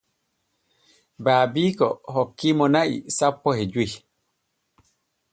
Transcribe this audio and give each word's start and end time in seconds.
Baabiiko 1.23 1.87
hoki 2.13 2.49
mo 2.57 2.65
na'i 2.73 2.95
sanpo 3.17 3.49
e 3.61 3.63
joy. 3.73 3.91